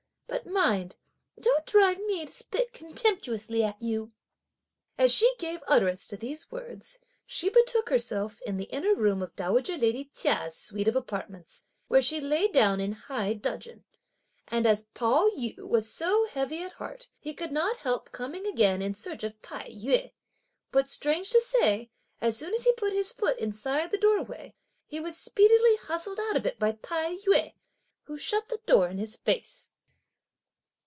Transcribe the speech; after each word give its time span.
But 0.27 0.45
mind 0.45 0.95
don't 1.39 1.65
drive 1.65 1.99
me 2.03 2.25
to 2.25 2.31
spit 2.31 2.71
contemptuously 2.73 3.63
at 3.63 3.81
you." 3.81 4.11
As 4.97 5.13
she 5.13 5.35
gave 5.37 5.61
utterance 5.67 6.07
to 6.07 6.15
these 6.17 6.49
words, 6.51 6.99
she 7.25 7.49
betook 7.49 7.89
herself 7.89 8.41
in 8.43 8.55
the 8.57 8.63
inner 8.65 8.95
room 8.95 9.21
of 9.21 9.35
dowager 9.35 9.75
lady 9.77 10.05
Chia's 10.15 10.55
suite 10.55 10.87
of 10.87 10.95
apartments, 10.95 11.63
where 11.89 12.01
she 12.01 12.19
lay 12.21 12.47
down 12.47 12.79
in 12.79 12.93
high 12.93 13.33
dudgeon, 13.33 13.83
and, 14.47 14.65
as 14.65 14.83
Pao 14.93 15.29
yü 15.31 15.67
was 15.67 15.87
so 15.93 16.25
heavy 16.27 16.63
at 16.63 16.73
heart, 16.73 17.09
he 17.19 17.33
could 17.33 17.51
not 17.51 17.77
help 17.77 18.13
coming 18.13 18.47
again 18.47 18.81
in 18.81 18.93
search 18.93 19.23
of 19.25 19.39
Tai 19.41 19.67
yü; 19.69 20.11
but 20.71 20.87
strange 20.89 21.29
to 21.31 21.41
say, 21.41 21.89
as 22.21 22.37
soon 22.37 22.53
as 22.53 22.63
he 22.63 22.71
put 22.73 22.93
his 22.93 23.11
foot 23.11 23.37
inside 23.37 23.91
the 23.91 23.97
doorway, 23.97 24.55
he 24.87 24.99
was 25.01 25.17
speedily 25.17 25.75
hustled 25.75 26.19
out 26.21 26.37
of 26.37 26.45
it 26.45 26.57
by 26.57 26.71
Tai 26.71 27.17
yü, 27.17 27.53
who 28.03 28.17
shut 28.17 28.47
the 28.47 28.61
door 28.65 28.87
in 28.87 28.97
his 28.97 29.17
face. 29.17 29.73